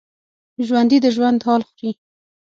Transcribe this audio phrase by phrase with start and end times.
[0.67, 1.91] ژوندي د ژوند حال خوري